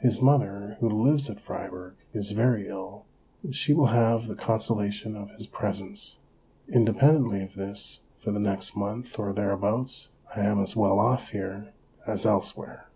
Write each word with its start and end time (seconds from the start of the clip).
His 0.00 0.20
mother, 0.20 0.76
who 0.80 0.90
lives 0.90 1.30
at 1.30 1.40
Fribourg, 1.40 1.94
is 2.12 2.32
very 2.32 2.68
ill, 2.68 3.06
and 3.42 3.56
she 3.56 3.72
will 3.72 3.86
have 3.86 4.26
the 4.26 4.34
consola 4.34 4.92
tion 4.92 5.16
of 5.16 5.30
his 5.30 5.46
presence. 5.46 6.18
Independently 6.68 7.42
of 7.42 7.54
this, 7.54 8.00
for 8.18 8.30
the 8.30 8.40
next 8.40 8.76
month 8.76 9.18
or 9.18 9.32
thereabouts, 9.32 10.10
I 10.36 10.40
am 10.42 10.60
as 10.60 10.76
well 10.76 10.98
off 11.00 11.30
here 11.30 11.72
as 12.06 12.26
elsewhere. 12.26 12.88